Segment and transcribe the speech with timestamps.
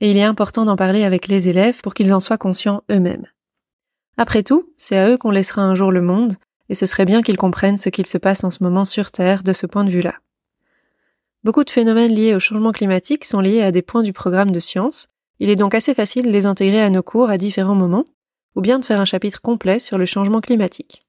[0.00, 3.26] Et il est important d'en parler avec les élèves pour qu'ils en soient conscients eux-mêmes.
[4.16, 6.34] Après tout, c'est à eux qu'on laissera un jour le monde,
[6.68, 9.42] et ce serait bien qu'ils comprennent ce qu'il se passe en ce moment sur Terre
[9.42, 10.14] de ce point de vue-là.
[11.44, 14.60] Beaucoup de phénomènes liés au changement climatique sont liés à des points du programme de
[14.60, 15.08] sciences,
[15.40, 18.04] il est donc assez facile de les intégrer à nos cours à différents moments,
[18.56, 21.06] ou bien de faire un chapitre complet sur le changement climatique.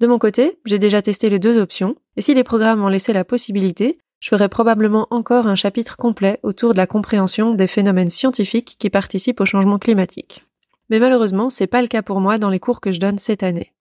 [0.00, 3.12] De mon côté, j'ai déjà testé les deux options, et si les programmes en laissaient
[3.12, 8.10] la possibilité, je ferai probablement encore un chapitre complet autour de la compréhension des phénomènes
[8.10, 10.44] scientifiques qui participent au changement climatique.
[10.88, 13.42] Mais malheureusement, c'est pas le cas pour moi dans les cours que je donne cette
[13.42, 13.72] année.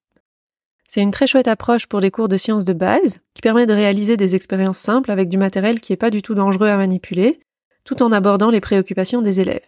[0.87, 3.73] C'est une très chouette approche pour les cours de sciences de base, qui permet de
[3.73, 7.39] réaliser des expériences simples avec du matériel qui est pas du tout dangereux à manipuler,
[7.83, 9.61] tout en abordant les préoccupations des élèves.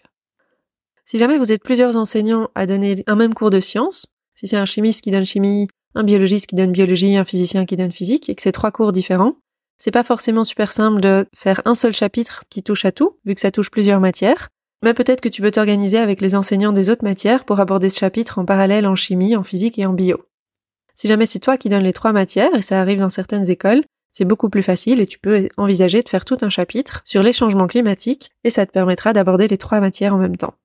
[1.05, 4.57] Si jamais vous êtes plusieurs enseignants à donner un même cours de sciences, si c'est
[4.57, 8.29] un chimiste qui donne chimie, un biologiste qui donne biologie, un physicien qui donne physique,
[8.29, 9.35] et que c'est trois cours différents,
[9.77, 13.35] c'est pas forcément super simple de faire un seul chapitre qui touche à tout, vu
[13.35, 14.49] que ça touche plusieurs matières.
[14.83, 17.99] Mais peut-être que tu peux t'organiser avec les enseignants des autres matières pour aborder ce
[17.99, 20.23] chapitre en parallèle en chimie, en physique et en bio.
[20.95, 23.83] Si jamais c'est toi qui donnes les trois matières, et ça arrive dans certaines écoles,
[24.11, 27.33] c'est beaucoup plus facile et tu peux envisager de faire tout un chapitre sur les
[27.33, 30.55] changements climatiques et ça te permettra d'aborder les trois matières en même temps.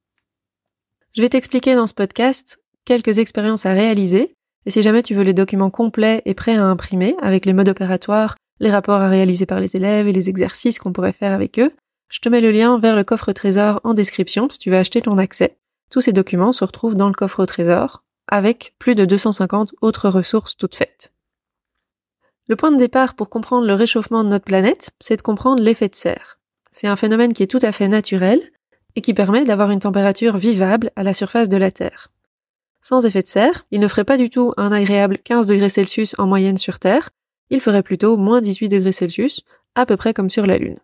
[1.15, 5.23] Je vais t'expliquer dans ce podcast quelques expériences à réaliser et si jamais tu veux
[5.23, 9.45] les documents complets et prêts à imprimer avec les modes opératoires, les rapports à réaliser
[9.45, 11.73] par les élèves et les exercices qu'on pourrait faire avec eux,
[12.09, 15.03] je te mets le lien vers le coffre trésor en description si tu veux acheter
[15.03, 15.59] ton accès.
[15.91, 20.57] Tous ces documents se retrouvent dans le coffre trésor, avec plus de 250 autres ressources
[20.57, 21.13] toutes faites.
[22.47, 25.89] Le point de départ pour comprendre le réchauffement de notre planète, c'est de comprendre l'effet
[25.89, 26.39] de serre.
[26.71, 28.41] C'est un phénomène qui est tout à fait naturel
[28.95, 32.11] et qui permet d'avoir une température vivable à la surface de la Terre.
[32.81, 36.15] Sans effet de serre, il ne ferait pas du tout un agréable 15 degrés Celsius
[36.19, 37.11] en moyenne sur Terre,
[37.53, 39.43] il ferait plutôt moins 18 degrés Celsius,
[39.75, 40.79] à peu près comme sur la Lune.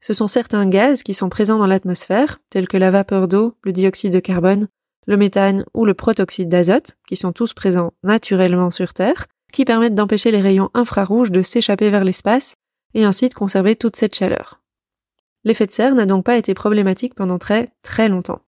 [0.00, 3.72] Ce sont certains gaz qui sont présents dans l'atmosphère, tels que la vapeur d'eau, le
[3.72, 4.68] dioxyde de carbone,
[5.06, 9.94] le méthane ou le protoxyde d'azote, qui sont tous présents naturellement sur Terre, qui permettent
[9.94, 12.56] d'empêcher les rayons infrarouges de s'échapper vers l'espace
[12.94, 14.60] et ainsi de conserver toute cette chaleur.
[15.44, 18.42] L'effet de serre n'a donc pas été problématique pendant très très longtemps.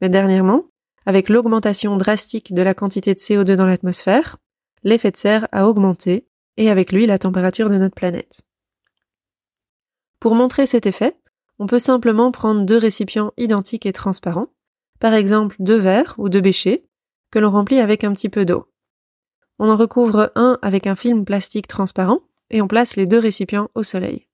[0.00, 0.66] Mais dernièrement,
[1.04, 4.36] avec l'augmentation drastique de la quantité de CO2 dans l'atmosphère,
[4.84, 8.42] l'effet de serre a augmenté et avec lui la température de notre planète.
[10.20, 11.16] Pour montrer cet effet,
[11.58, 14.48] on peut simplement prendre deux récipients identiques et transparents,
[15.00, 16.84] par exemple deux verres ou deux béchets,
[17.30, 18.66] que l'on remplit avec un petit peu d'eau.
[19.58, 22.20] On en recouvre un avec un film plastique transparent
[22.50, 24.28] et on place les deux récipients au soleil.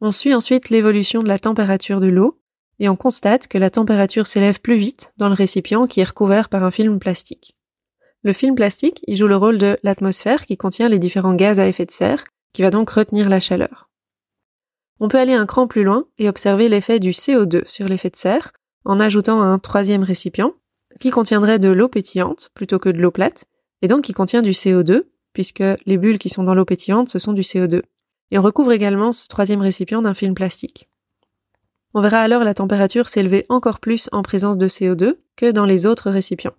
[0.00, 2.40] On suit ensuite l'évolution de la température de l'eau
[2.78, 6.48] et on constate que la température s'élève plus vite dans le récipient qui est recouvert
[6.48, 7.56] par un film plastique.
[8.22, 11.66] Le film plastique, il joue le rôle de l'atmosphère qui contient les différents gaz à
[11.66, 13.88] effet de serre, qui va donc retenir la chaleur.
[14.98, 18.16] On peut aller un cran plus loin et observer l'effet du CO2 sur l'effet de
[18.16, 18.52] serre
[18.84, 20.52] en ajoutant un troisième récipient
[21.00, 23.46] qui contiendrait de l'eau pétillante plutôt que de l'eau plate
[23.80, 27.18] et donc qui contient du CO2 puisque les bulles qui sont dans l'eau pétillante ce
[27.18, 27.82] sont du CO2.
[28.30, 30.90] Et on recouvre également ce troisième récipient d'un film plastique.
[31.94, 35.86] On verra alors la température s'élever encore plus en présence de CO2 que dans les
[35.86, 36.54] autres récipients.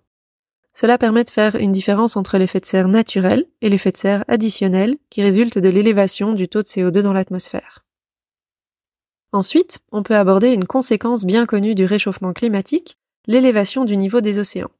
[0.74, 4.24] Cela permet de faire une différence entre l'effet de serre naturel et l'effet de serre
[4.28, 7.84] additionnel qui résulte de l'élévation du taux de CO2 dans l'atmosphère.
[9.32, 14.38] Ensuite, on peut aborder une conséquence bien connue du réchauffement climatique, l'élévation du niveau des
[14.38, 14.70] océans.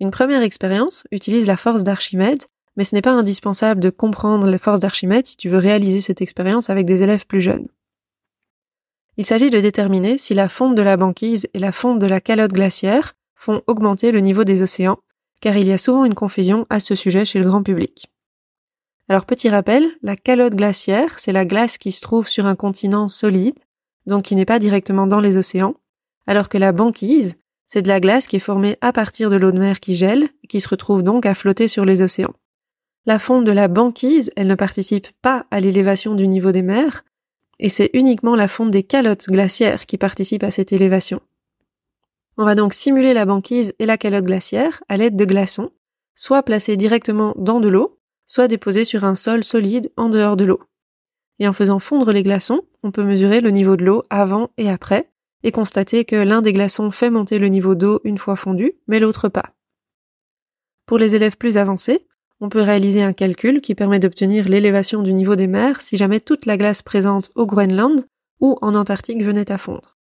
[0.00, 2.44] Une première expérience utilise la force d'Archimède,
[2.76, 6.22] mais ce n'est pas indispensable de comprendre la force d'Archimède si tu veux réaliser cette
[6.22, 7.68] expérience avec des élèves plus jeunes.
[9.16, 12.20] Il s'agit de déterminer si la fonte de la banquise et la fonte de la
[12.20, 14.98] calotte glaciaire font augmenter le niveau des océans,
[15.40, 18.10] car il y a souvent une confusion à ce sujet chez le grand public.
[19.08, 23.08] Alors petit rappel, la calotte glaciaire, c'est la glace qui se trouve sur un continent
[23.08, 23.58] solide,
[24.06, 25.76] donc qui n'est pas directement dans les océans,
[26.26, 27.36] alors que la banquise,
[27.66, 30.28] c'est de la glace qui est formée à partir de l'eau de mer qui gèle,
[30.42, 32.34] et qui se retrouve donc à flotter sur les océans.
[33.06, 37.04] La fonte de la banquise, elle ne participe pas à l'élévation du niveau des mers,
[37.60, 41.20] et c'est uniquement la fonte des calottes glaciaires qui participe à cette élévation.
[42.40, 45.72] On va donc simuler la banquise et la calotte glaciaire à l'aide de glaçons,
[46.14, 50.44] soit placés directement dans de l'eau, soit déposés sur un sol solide en dehors de
[50.44, 50.60] l'eau.
[51.40, 54.70] Et en faisant fondre les glaçons, on peut mesurer le niveau de l'eau avant et
[54.70, 55.10] après,
[55.42, 59.00] et constater que l'un des glaçons fait monter le niveau d'eau une fois fondu, mais
[59.00, 59.50] l'autre pas.
[60.86, 62.06] Pour les élèves plus avancés,
[62.40, 66.20] on peut réaliser un calcul qui permet d'obtenir l'élévation du niveau des mers si jamais
[66.20, 68.06] toute la glace présente au Groenland
[68.40, 69.97] ou en Antarctique venait à fondre.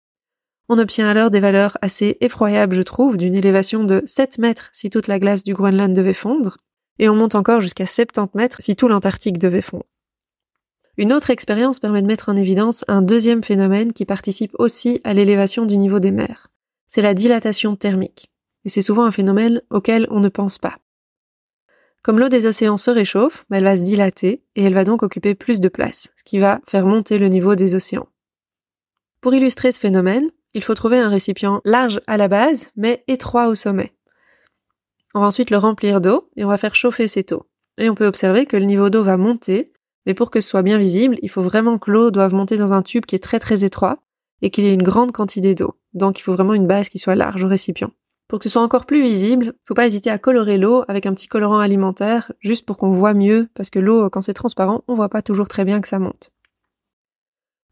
[0.68, 4.90] On obtient alors des valeurs assez effroyables, je trouve, d'une élévation de 7 mètres si
[4.90, 6.58] toute la glace du Groenland devait fondre,
[6.98, 9.86] et on monte encore jusqu'à 70 mètres si tout l'Antarctique devait fondre.
[10.98, 15.14] Une autre expérience permet de mettre en évidence un deuxième phénomène qui participe aussi à
[15.14, 16.48] l'élévation du niveau des mers.
[16.88, 18.32] C'est la dilatation thermique.
[18.64, 20.78] Et c'est souvent un phénomène auquel on ne pense pas.
[22.02, 25.36] Comme l'eau des océans se réchauffe, elle va se dilater et elle va donc occuper
[25.36, 28.08] plus de place, ce qui va faire monter le niveau des océans.
[29.22, 33.48] Pour illustrer ce phénomène, il faut trouver un récipient large à la base, mais étroit
[33.48, 33.94] au sommet.
[35.14, 37.46] On va ensuite le remplir d'eau et on va faire chauffer cette eau.
[37.78, 39.72] Et on peut observer que le niveau d'eau va monter
[40.06, 42.74] mais pour que ce soit bien visible, il faut vraiment que l'eau doive monter dans
[42.74, 43.98] un tube qui est très très étroit
[44.42, 45.76] et qu'il y ait une grande quantité d'eau.
[45.94, 47.92] Donc il faut vraiment une base qui soit large au récipient.
[48.28, 51.14] Pour que ce soit encore plus visible, faut pas hésiter à colorer l'eau avec un
[51.14, 54.96] petit colorant alimentaire, juste pour qu'on voit mieux, parce que l'eau, quand c'est transparent, on
[54.96, 56.32] voit pas toujours très bien que ça monte.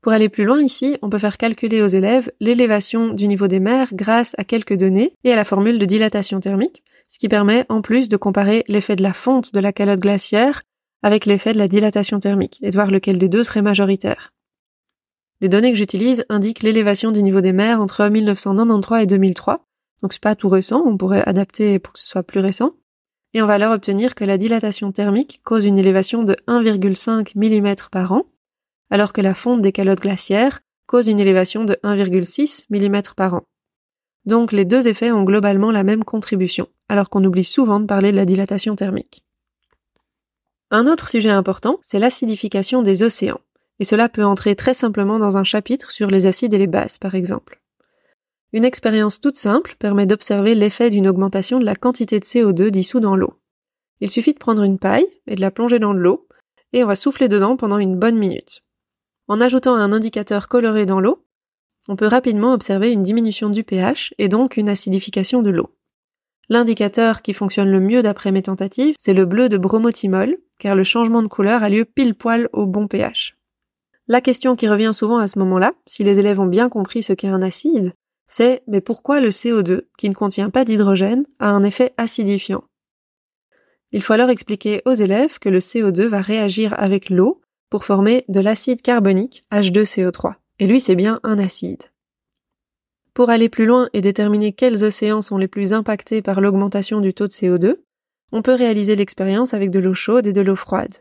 [0.03, 3.61] Pour aller plus loin ici, on peut faire calculer aux élèves l'élévation du niveau des
[3.61, 7.65] mers grâce à quelques données et à la formule de dilatation thermique, ce qui permet
[7.69, 10.61] en plus de comparer l'effet de la fonte de la calotte glaciaire
[11.03, 14.33] avec l'effet de la dilatation thermique et de voir lequel des deux serait majoritaire.
[15.39, 19.65] Les données que j'utilise indiquent l'élévation du niveau des mers entre 1993 et 2003,
[20.01, 22.73] donc c'est pas tout récent, on pourrait adapter pour que ce soit plus récent,
[23.33, 27.75] et on va alors obtenir que la dilatation thermique cause une élévation de 1,5 mm
[27.89, 28.25] par an,
[28.89, 33.43] alors que la fonte des calottes glaciaires cause une élévation de 1,6 mm par an.
[34.25, 38.11] Donc les deux effets ont globalement la même contribution, alors qu'on oublie souvent de parler
[38.11, 39.23] de la dilatation thermique.
[40.71, 43.41] Un autre sujet important, c'est l'acidification des océans,
[43.79, 46.97] et cela peut entrer très simplement dans un chapitre sur les acides et les bases,
[46.97, 47.61] par exemple.
[48.53, 52.99] Une expérience toute simple permet d'observer l'effet d'une augmentation de la quantité de CO2 dissous
[52.99, 53.35] dans l'eau.
[53.99, 56.27] Il suffit de prendre une paille et de la plonger dans de l'eau,
[56.71, 58.62] et on va souffler dedans pendant une bonne minute.
[59.33, 61.25] En ajoutant un indicateur coloré dans l'eau,
[61.87, 65.71] on peut rapidement observer une diminution du pH et donc une acidification de l'eau.
[66.49, 70.83] L'indicateur qui fonctionne le mieux d'après mes tentatives, c'est le bleu de bromothymol, car le
[70.83, 73.35] changement de couleur a lieu pile poil au bon pH.
[74.07, 77.13] La question qui revient souvent à ce moment-là, si les élèves ont bien compris ce
[77.13, 77.93] qu'est un acide,
[78.27, 82.65] c'est mais pourquoi le CO2, qui ne contient pas d'hydrogène, a un effet acidifiant?
[83.91, 87.42] Il faut alors expliquer aux élèves que le CO2 va réagir avec l'eau
[87.73, 90.35] pour former de l'acide carbonique H2CO3.
[90.59, 91.81] Et lui, c'est bien un acide.
[93.15, 97.15] Pour aller plus loin et déterminer quels océans sont les plus impactés par l'augmentation du
[97.15, 97.77] taux de CO2,
[98.31, 100.97] on peut réaliser l'expérience avec de l'eau chaude et de l'eau froide.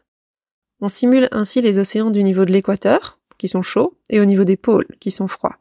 [0.80, 4.44] On simule ainsi les océans du niveau de l'équateur, qui sont chauds, et au niveau
[4.44, 5.58] des pôles, qui sont froids.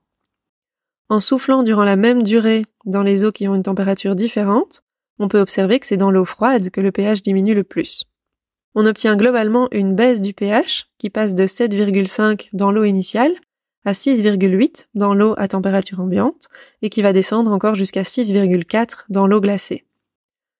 [1.09, 4.81] En soufflant durant la même durée dans les eaux qui ont une température différente,
[5.19, 8.05] on peut observer que c'est dans l'eau froide que le pH diminue le plus.
[8.73, 13.33] On obtient globalement une baisse du pH qui passe de 7,5 dans l'eau initiale
[13.83, 16.47] à 6,8 dans l'eau à température ambiante
[16.81, 19.85] et qui va descendre encore jusqu'à 6,4 dans l'eau glacée.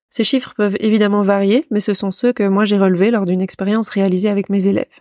[0.10, 3.42] Ces chiffres peuvent évidemment varier, mais ce sont ceux que moi j'ai relevés lors d'une
[3.42, 5.00] expérience réalisée avec mes élèves.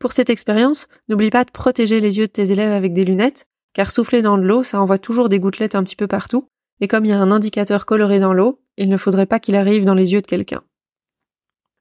[0.00, 3.46] Pour cette expérience, n'oublie pas de protéger les yeux de tes élèves avec des lunettes,
[3.74, 6.48] car souffler dans de l'eau, ça envoie toujours des gouttelettes un petit peu partout,
[6.80, 9.54] et comme il y a un indicateur coloré dans l'eau, il ne faudrait pas qu'il
[9.54, 10.64] arrive dans les yeux de quelqu'un.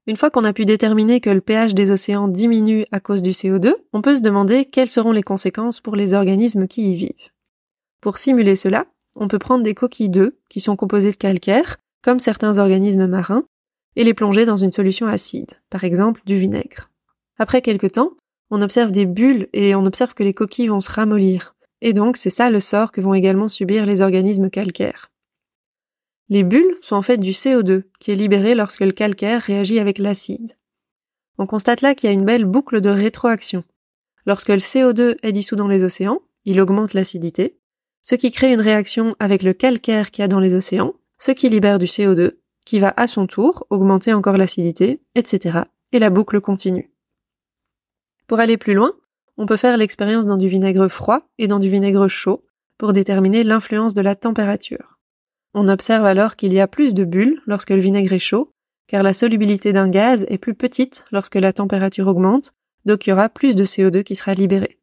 [0.10, 3.30] Une fois qu'on a pu déterminer que le pH des océans diminue à cause du
[3.30, 7.30] CO2, on peut se demander quelles seront les conséquences pour les organismes qui y vivent.
[8.01, 12.18] Pour simuler cela, on peut prendre des coquilles d'œufs qui sont composées de calcaire, comme
[12.18, 13.44] certains organismes marins,
[13.96, 16.89] et les plonger dans une solution acide, par exemple du vinaigre.
[17.38, 18.13] Après quelque temps,
[18.50, 21.54] on observe des bulles et on observe que les coquilles vont se ramollir.
[21.82, 25.12] Et donc c'est ça le sort que vont également subir les organismes calcaires.
[26.29, 29.98] Les bulles sont en fait du CO2 qui est libéré lorsque le calcaire réagit avec
[29.98, 30.53] l'acide.
[31.39, 33.63] On constate là qu'il y a une belle boucle de rétroaction.
[34.25, 37.57] Lorsque le CO2 est dissous dans les océans, il augmente l'acidité,
[38.01, 41.31] ce qui crée une réaction avec le calcaire qu'il y a dans les océans, ce
[41.31, 42.33] qui libère du CO2,
[42.65, 45.62] qui va à son tour augmenter encore l'acidité, etc.
[45.91, 46.91] Et la boucle continue.
[48.27, 48.93] Pour aller plus loin,
[49.38, 52.45] on peut faire l'expérience dans du vinaigre froid et dans du vinaigre chaud
[52.77, 54.99] pour déterminer l'influence de la température.
[55.53, 58.51] On observe alors qu'il y a plus de bulles lorsque le vinaigre est chaud,
[58.88, 62.53] car la solubilité d'un gaz est plus petite lorsque la température augmente,
[62.86, 64.79] donc il y aura plus de CO2 qui sera libéré.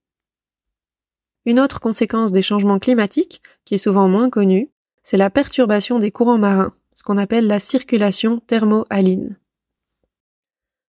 [1.45, 4.71] Une autre conséquence des changements climatiques, qui est souvent moins connue,
[5.05, 9.39] c'est la perturbation des courants marins, ce qu'on appelle la circulation thermohaline.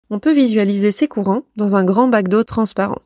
[0.10, 3.02] On peut visualiser ces courants dans un grand bac d'eau transparent.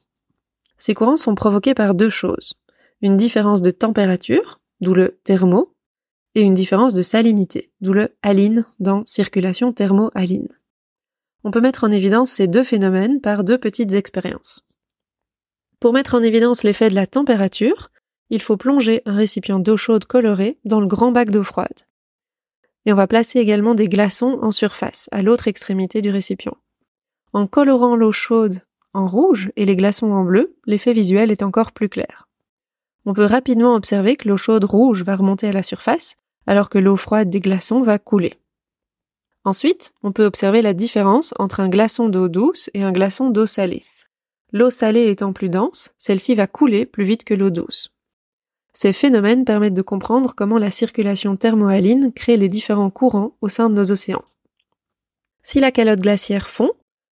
[0.78, 2.54] Ces courants sont provoqués par deux choses.
[3.02, 5.74] une différence de température, d'où le thermo,
[6.36, 10.48] et une différence de salinité, d'où le haline dans circulation thermo-haline.
[11.44, 14.64] On peut mettre en évidence ces deux phénomènes par deux petites expériences.
[15.80, 17.90] Pour mettre en évidence l'effet de la température,
[18.30, 21.88] il faut plonger un récipient d'eau chaude colorée dans le grand bac d'eau froide.
[22.86, 26.58] Et on va placer également des glaçons en surface, à l'autre extrémité du récipient.
[27.34, 28.62] En colorant l'eau chaude
[28.94, 32.28] en rouge et les glaçons en bleu, l'effet visuel est encore plus clair.
[33.06, 36.16] On peut rapidement observer que l'eau chaude rouge va remonter à la surface,
[36.48, 38.34] alors que l'eau froide des glaçons va couler.
[39.44, 43.46] Ensuite, on peut observer la différence entre un glaçon d'eau douce et un glaçon d'eau
[43.46, 43.84] salée.
[44.52, 47.92] L'eau salée étant plus dense, celle-ci va couler plus vite que l'eau douce.
[48.74, 53.70] Ces phénomènes permettent de comprendre comment la circulation thermohaline crée les différents courants au sein
[53.70, 54.24] de nos océans.
[55.44, 56.72] Si la calotte glaciaire fond,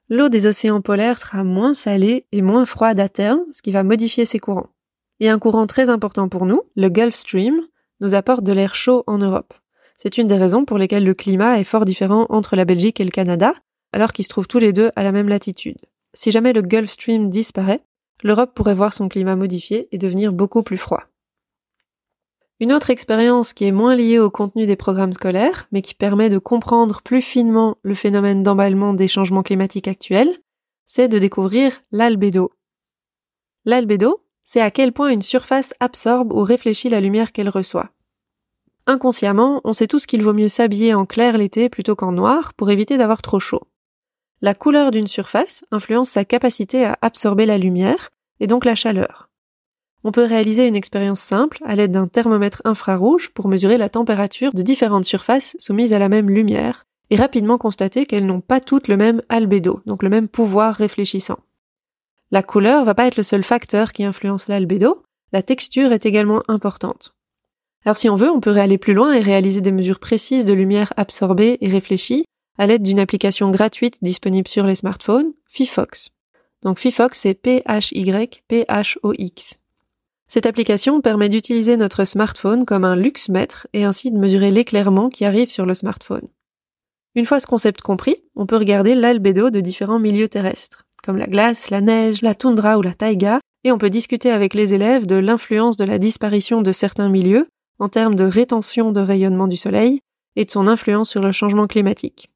[0.09, 3.83] l'eau des océans polaires sera moins salée et moins froide à terme, ce qui va
[3.83, 4.71] modifier ces courants.
[5.21, 7.61] Et un courant très important pour nous, le Gulf Stream,
[8.01, 9.55] nous apporte de l'air chaud en Europe.
[9.97, 13.05] C'est une des raisons pour lesquelles le climat est fort différent entre la Belgique et
[13.05, 13.55] le Canada,
[13.93, 15.79] alors qu'ils se trouvent tous les deux à la même latitude.
[16.13, 17.83] Si jamais le Gulf Stream disparaît,
[18.23, 21.05] l'Europe pourrait voir son climat modifié et devenir beaucoup plus froid.
[22.59, 26.31] Une autre expérience qui est moins liée au contenu des programmes scolaires, mais qui permet
[26.31, 30.39] de comprendre plus finement le phénomène d'emballement des changements climatiques actuels,
[30.87, 32.53] c'est de découvrir l'albédo.
[33.67, 37.91] L'albédo, c'est à quel point une surface absorbe ou réfléchit la lumière qu'elle reçoit.
[38.87, 42.71] Inconsciemment, on sait tous qu'il vaut mieux s'habiller en clair l'été plutôt qu'en noir pour
[42.71, 43.65] éviter d'avoir trop chaud.
[44.41, 49.29] La couleur d'une surface influence sa capacité à absorber la lumière et donc la chaleur.
[50.05, 54.53] On peut réaliser une expérience simple à l'aide d'un thermomètre infrarouge pour mesurer la température
[54.53, 58.87] de différentes surfaces soumises à la même lumière et rapidement constater qu'elles n'ont pas toutes
[58.87, 61.39] le même albédo, donc le même pouvoir réfléchissant.
[62.33, 66.43] La couleur va pas être le seul facteur qui influence l'albédo, la texture est également
[66.49, 67.15] importante.
[67.85, 70.53] Alors si on veut, on peut aller plus loin et réaliser des mesures précises de
[70.53, 72.25] lumière absorbée et réfléchie
[72.59, 76.09] à l'aide d'une application gratuite disponible sur les smartphones, Fifox.
[76.63, 77.99] Donc Fifox, c'est P-H-Y-P-H-O-X.
[80.27, 85.25] Cette application permet d'utiliser notre smartphone comme un luxmètre et ainsi de mesurer l'éclairement qui
[85.25, 86.27] arrive sur le smartphone.
[87.15, 91.29] Une fois ce concept compris, on peut regarder l'albédo de différents milieux terrestres comme la
[91.29, 95.07] glace, la neige, la toundra ou la taïga, et on peut discuter avec les élèves
[95.07, 97.47] de l'influence de la disparition de certains milieux
[97.79, 100.01] en termes de rétention de rayonnement du soleil
[100.35, 102.31] et de son influence sur le changement climatique.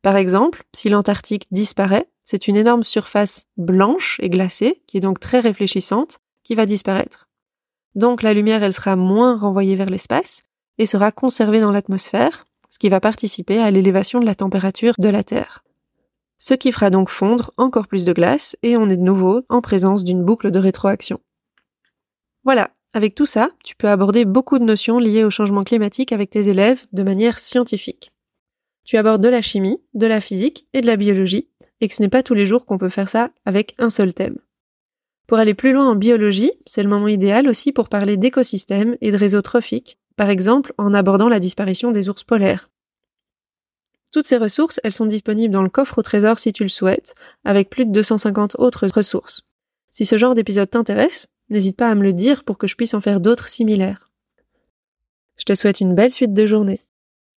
[0.00, 5.20] Par exemple, si l'Antarctique disparaît, c'est une énorme surface blanche et glacée, qui est donc
[5.20, 7.28] très réfléchissante, qui va disparaître.
[7.94, 10.40] Donc la lumière, elle sera moins renvoyée vers l'espace
[10.78, 15.08] et sera conservée dans l'atmosphère, ce qui va participer à l'élévation de la température de
[15.08, 15.64] la Terre
[16.38, 19.60] ce qui fera donc fondre encore plus de glace et on est de nouveau en
[19.60, 21.20] présence d'une boucle de rétroaction.
[22.44, 26.30] Voilà, avec tout ça, tu peux aborder beaucoup de notions liées au changement climatique avec
[26.30, 28.12] tes élèves de manière scientifique.
[28.84, 31.48] Tu abordes de la chimie, de la physique et de la biologie,
[31.80, 34.12] et que ce n'est pas tous les jours qu'on peut faire ça avec un seul
[34.12, 34.38] thème.
[35.26, 39.10] Pour aller plus loin en biologie, c'est le moment idéal aussi pour parler d'écosystèmes et
[39.10, 42.68] de réseaux trophiques, par exemple en abordant la disparition des ours polaires,
[44.14, 47.14] toutes ces ressources, elles sont disponibles dans le coffre au trésor si tu le souhaites,
[47.44, 49.42] avec plus de 250 autres ressources.
[49.90, 52.94] Si ce genre d'épisode t'intéresse, n'hésite pas à me le dire pour que je puisse
[52.94, 54.08] en faire d'autres similaires.
[55.36, 56.84] Je te souhaite une belle suite de journée.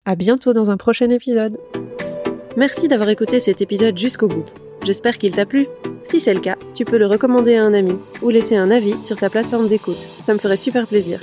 [0.05, 1.57] À bientôt dans un prochain épisode.
[2.57, 4.45] Merci d'avoir écouté cet épisode jusqu'au bout.
[4.85, 5.67] J'espère qu'il t'a plu.
[6.03, 9.03] Si c'est le cas, tu peux le recommander à un ami ou laisser un avis
[9.03, 9.95] sur ta plateforme d'écoute.
[9.95, 11.19] Ça me ferait super plaisir.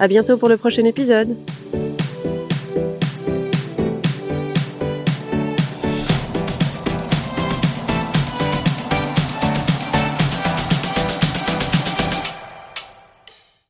[0.00, 1.36] À bientôt pour le prochain épisode.